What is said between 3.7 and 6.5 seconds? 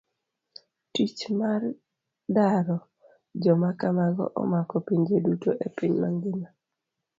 kamago omako pinje duto e piny mang'ima.